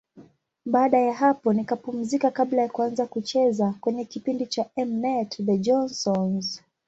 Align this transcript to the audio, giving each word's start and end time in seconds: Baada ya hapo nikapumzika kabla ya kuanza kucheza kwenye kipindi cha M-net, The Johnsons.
Baada 0.65 0.97
ya 0.99 1.13
hapo 1.13 1.53
nikapumzika 1.53 2.31
kabla 2.31 2.61
ya 2.61 2.69
kuanza 2.69 3.05
kucheza 3.05 3.73
kwenye 3.81 4.05
kipindi 4.05 4.45
cha 4.45 4.65
M-net, 4.75 5.45
The 5.45 5.57
Johnsons. 5.57 6.61